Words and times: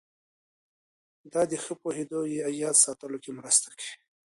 دا 1.33 1.41
د 1.51 1.53
ښه 1.63 1.73
پوهېدو 1.81 2.15
او 2.47 2.51
یاد 2.63 2.75
ساتلو 2.85 3.17
کې 3.23 3.31
مرسته 3.39 3.67
کوي. 3.77 3.93